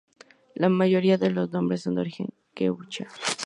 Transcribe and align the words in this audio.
La 0.55 0.67
mayoría 0.67 1.19
de 1.19 1.29
los 1.29 1.51
nombres 1.51 1.83
son 1.83 1.93
de 1.93 2.01
origen 2.01 2.29
Quechua. 2.55 3.05